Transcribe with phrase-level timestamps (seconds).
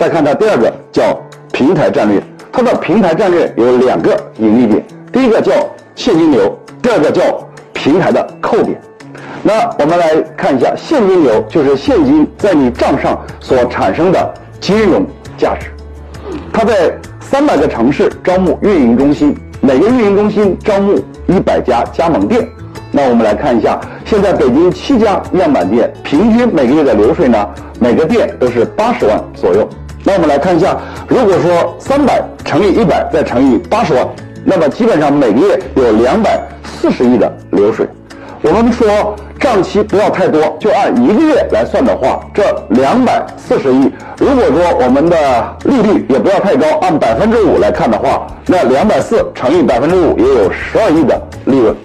[0.00, 1.14] 再看它第二个叫
[1.52, 4.82] 平台战略，它的平台战略有两个盈利点，
[5.12, 5.52] 第一个叫
[5.94, 7.22] 现金流，第二个叫
[7.74, 8.80] 平台的扣点。
[9.42, 15.66] 那我们来看一下现金流，就是现金在你账上所产生的金融价值。
[16.50, 16.90] 它在
[17.20, 22.48] 三百个城市招募运营中心，每个运营中心招募一百家加盟店。
[22.90, 27.46] 那我们来看一下，现在北京七家样板店平均每个月的流水呢，
[27.78, 29.68] 每个店都是八十万左右。
[30.04, 30.76] 那我们来看一下，
[31.08, 34.06] 如果说三百乘以一百再乘以八十万，
[34.44, 37.86] 那么基本上每个月有两百四十亿的流水。
[38.42, 45.16] 我们说账期不要太多，就按一个月来算的话，这两百四十亿，如果说我们的
[45.64, 51.76] 利率也不要太高，按百分之五来看的话，那两百四乘以百分之五也有十二亿的利润。